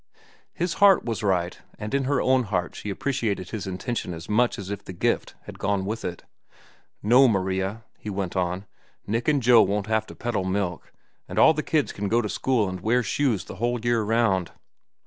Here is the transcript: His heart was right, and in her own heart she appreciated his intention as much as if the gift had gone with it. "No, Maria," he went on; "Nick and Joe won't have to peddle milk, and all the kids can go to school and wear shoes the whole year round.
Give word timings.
His 0.55 0.73
heart 0.81 1.05
was 1.05 1.21
right, 1.21 1.59
and 1.77 1.93
in 1.93 2.05
her 2.05 2.19
own 2.19 2.45
heart 2.45 2.73
she 2.75 2.89
appreciated 2.89 3.51
his 3.51 3.67
intention 3.67 4.15
as 4.15 4.27
much 4.27 4.57
as 4.57 4.71
if 4.71 4.83
the 4.83 4.93
gift 4.93 5.35
had 5.43 5.59
gone 5.59 5.85
with 5.85 6.03
it. 6.03 6.23
"No, 7.03 7.27
Maria," 7.27 7.83
he 7.99 8.09
went 8.09 8.35
on; 8.35 8.65
"Nick 9.05 9.27
and 9.27 9.43
Joe 9.43 9.61
won't 9.61 9.85
have 9.85 10.07
to 10.07 10.15
peddle 10.15 10.43
milk, 10.43 10.91
and 11.27 11.37
all 11.37 11.53
the 11.53 11.61
kids 11.61 11.91
can 11.91 12.07
go 12.07 12.19
to 12.19 12.27
school 12.29 12.67
and 12.67 12.81
wear 12.81 13.03
shoes 13.03 13.43
the 13.43 13.57
whole 13.57 13.79
year 13.79 14.01
round. 14.01 14.51